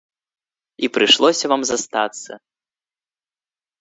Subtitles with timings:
[0.87, 2.31] І прыйшлося вам застацца!